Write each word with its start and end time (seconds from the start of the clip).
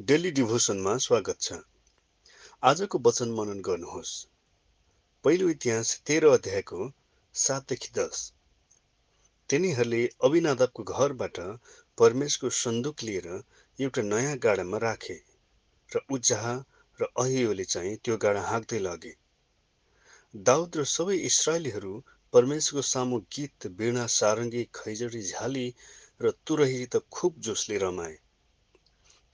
Daily 0.00 0.30
डिभोसनमा 0.30 0.96
स्वागत 0.96 1.40
छ। 1.40 1.52
आजको 2.62 2.98
वचन 2.98 3.28
मनन 3.28 3.60
गर्नुहोस्। 3.60 4.10
पहिलो 5.24 5.48
इतिहास 5.48 6.00
तेह्र 6.06 6.28
अध्यायको 6.28 6.88
सातदेखि 7.34 7.88
दस। 7.98 8.32
तिनीहरूले 9.50 10.00
अभिनादबको 10.22 10.82
घरबाट 10.82 11.40
परमेशको 11.98 12.50
सन्दुक 12.50 13.02
लिएर 13.02 13.28
एउटा 13.78 14.02
नयाँ 14.02 14.36
गाडामा 14.36 14.78
राखे 14.78 15.16
र 15.92 16.04
उज्जाह 16.10 16.44
र 17.00 17.08
अहियोले 17.16 17.64
चाहिँ 17.64 17.96
त्यो 17.96 18.16
गाडा 18.16 18.42
हाँक्दै 18.42 18.78
लगे। 18.78 19.14
दाउद 20.34 20.76
र 20.76 20.84
सबै 20.84 21.16
इसरायलीहरू 21.30 21.94
परमेशको 22.34 22.82
सामु 22.82 23.22
गीत 23.32 23.66
वीणा 23.80 24.06
सारङ्गी 24.06 24.68
खैजडी 24.74 25.22
झाली 25.22 25.66
र 26.20 26.36
तुरही 26.46 26.86
त 26.86 27.04
खुब 27.10 27.40
जोसले 27.40 27.78
रमाए। 27.78 28.16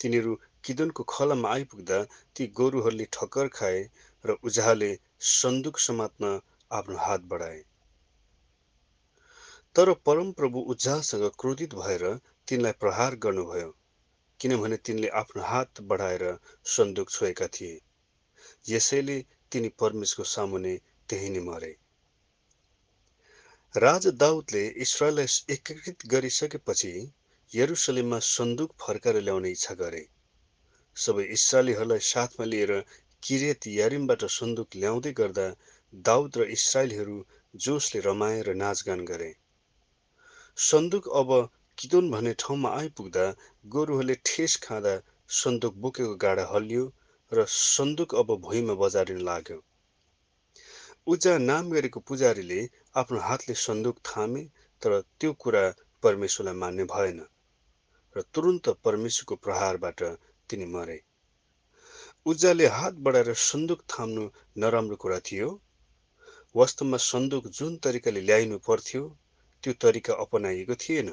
तिनीहरू 0.01 0.39
किदनको 0.65 1.03
खलामा 1.09 1.51
आइपुग्दा 1.51 1.99
ती 2.37 2.47
गोरुहरूले 2.59 3.07
ठक्कर 3.13 3.49
खाए 3.57 3.83
र 4.25 4.37
उजाले 4.45 4.91
सन्दुक 5.33 5.79
समात्न 5.79 6.33
आफ्नो 6.71 6.97
हात 6.99 7.21
बढाए। 7.31 7.61
तर 9.77 9.93
परमप्रभु 10.07 10.61
उज्जासँग 10.73 11.29
क्रोधित 11.41 11.75
भएर 11.75 12.05
तिनलाई 12.49 12.73
प्रहार 12.81 13.17
गर्नुभयो 13.19 13.71
किनभने 14.41 14.77
तिनले 14.87 15.09
आफ्नो 15.19 15.43
हात 15.43 15.81
बढाएर 15.91 16.25
सन्दुक 16.69 17.11
छोएका 17.11 17.47
थिए। 17.55 17.81
यसैले 18.69 19.19
तिनी 19.53 19.69
परमेशको 19.81 20.25
सामुने 20.31 20.75
त्यही 21.09 21.29
नै 21.31 21.41
मरे। 21.41 21.73
राजा 23.75 24.11
दाउदले 24.21 24.67
इसरायललाई 24.85 25.55
एकीकृत 25.55 26.07
गरिसकेपछि 26.07 26.93
यरुसलेममा 27.53 28.19
सन्दुक 28.29 28.75
फर्काएर 28.81 29.21
ल्याउने 29.21 29.51
इच्छा 29.51 29.75
गरे। 29.75 30.03
सबै 30.97 31.25
इसरायलीहरूलाई 31.35 32.03
साथमा 32.07 32.47
लिएर 32.47 32.73
किरेत 33.23 33.67
यारिमबाट 33.71 34.25
सन्दुक 34.33 34.77
ल्याउँदै 34.77 35.13
गर्दा 35.21 35.47
दाउद 36.05 36.39
र 36.41 36.47
इसरायलीहरू 36.57 37.17
जोसले 37.55 38.01
रमाए 38.07 38.39
र 38.43 38.55
नाचगान 38.61 39.05
गरे। 39.11 39.31
सन्दुक 40.59 41.09
अब 41.15 41.31
किदोन 41.79 42.11
भन्ने 42.11 42.33
ठाउँमा 42.39 42.71
आइपुग्दा 42.79 43.27
गोरुहरूले 43.67 44.17
ठेस 44.25 44.57
खाँदा 44.63 44.95
सन्दुक 45.35 45.75
बोकेको 45.83 46.15
गाडा 46.25 46.45
हल्लियो 46.51 46.85
र 47.33 47.45
सन्दुक 47.51 48.15
अब 48.15 48.35
भुइँमा 48.41 48.75
बजारिन 48.81 49.21
लाग्यो। 49.29 49.59
उजा 51.07 51.37
नाम 51.41 51.71
गरेको 51.71 52.01
पुजारीले 52.09 52.59
आफ्नो 52.97 53.21
हातले 53.21 53.55
सन्दुक 53.61 54.03
थामे 54.05 54.43
तर 54.83 55.01
त्यो 55.19 55.33
कुरा 55.43 55.63
परमेश्वरलाई 56.03 56.57
मान्ने 56.57 56.85
भएन 56.91 57.25
र 58.17 58.23
तुरुन्त 58.35 58.69
परमेश्वरको 58.85 59.41
प्रहारबाट 59.47 60.03
तिनी 60.53 60.67
मरे। 60.73 60.99
उज्जाले 62.27 62.67
हात 62.77 62.95
बढाएर 63.05 63.35
सन्दुक 63.43 63.83
थाम्नु 63.91 64.29
नराम्रो 64.59 64.97
कुरा 64.97 65.19
थियो। 65.21 65.49
वास्तवमा 66.55 66.99
सन्दुक 67.05 67.47
जुन 67.59 67.77
तरिकाले 67.77 68.21
ल्याइनु 68.21 68.59
पर्थ्यो 68.67 69.03
त्यो 69.63 69.73
तरिका 69.83 70.15
अपनाइएको 70.23 70.75
थिएन। 70.75 71.11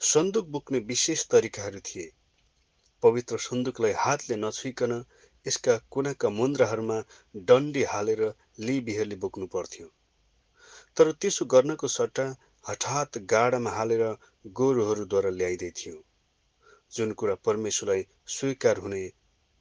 सन्दुक 0.00 0.46
बोक्ने 0.48 0.78
विशेष 0.88 1.26
तरिकाहरू 1.26 1.80
थिए। 1.80 2.10
पवित्र 3.02 3.38
सन्दुकलाई 3.38 3.92
हातले 3.98 4.36
नछुइकन 4.36 4.92
यसका 5.46 5.76
कुनाका 5.90 6.28
मुन्द्राहरूमा 6.30 6.98
डन्डी 7.34 7.82
हालेर 7.84 8.22
लिबिहरूले 8.60 9.16
बोक्नु 9.16 9.46
पर्थ्यो। 9.46 9.86
तर 10.96 11.12
त्यसो 11.12 11.44
गर्नको 11.44 11.88
सट्टा 11.88 12.26
हठात 12.68 13.18
गाडामा 13.32 13.70
हालेर 13.70 14.04
गोरुहरूद्वारा 14.60 15.30
ल्याइँदै 15.30 15.70
थियो। 15.78 15.96
जुन 16.92 17.12
कुरा 17.20 17.34
परमेश्वरलाई 17.46 18.04
स्वीकार 18.34 18.78
हुने 18.78 19.00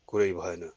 कुरै 0.08 0.32
भएन। 0.34 0.70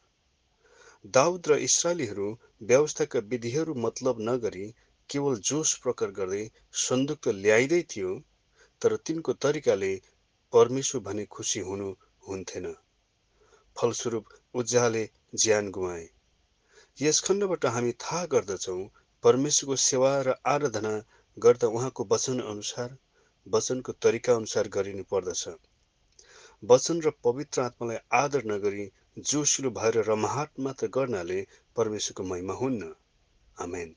दाउद 1.14 1.48
र 1.50 1.58
इसरायलीहरू 1.66 2.28
व्यवस्थाका 2.70 3.22
विधिहरू 3.28 3.74
मतलब 3.84 4.20
नगरी 4.28 4.66
केवल 5.10 5.38
जोस 5.48 5.74
प्रकट 5.84 6.16
गर्दै 6.16 6.42
सन्दुक 6.80 7.20
त 7.20 7.34
ल्याइँदै 7.38 7.82
थियो 7.90 8.14
तर 8.82 8.96
तिनको 9.06 9.36
तरिकाले 9.44 9.92
परमेश्वर 10.52 11.04
भने 11.06 11.24
खुसी 11.34 11.60
हुनु 11.68 11.88
हुन्थेन। 12.22 12.66
फलस्वरूप 13.76 14.36
उज्जाले 14.54 15.04
ज्यान 15.36 15.70
गुमाए। 15.70 16.06
यस 16.98 17.20
खण्डबाट 17.26 17.66
हामी 17.74 17.92
थाहा 18.00 18.24
गर्दछौँ 18.32 18.80
परमेश्वरको 19.24 19.76
सेवा 19.82 20.12
र 20.22 20.34
आराधना 20.48 20.94
गर्दा 21.36 21.68
उहाँको 21.76 22.06
वचन 22.10 22.40
अनुसार 22.46 22.96
वचनको 23.46 23.92
तरिका 24.04 24.34
अनुसार 24.36 24.68
गरिनु 24.74 25.04
पर्दछ 25.10 25.42
वचन 26.62 27.00
र 27.00 27.10
पवित्र 27.24 27.62
आत्मालाई 27.62 27.96
आदर 28.12 28.44
नगरी 28.44 28.84
जोसिलो 29.18 29.70
भएर 29.70 30.02
रमाहाट 30.08 30.50
मात्र 30.60 30.86
गर्नाले 30.86 31.40
परमेश्वरको 31.76 32.22
महिमा 32.22 32.54
हुन्न। 32.54 32.94
आमेन। 33.58 33.94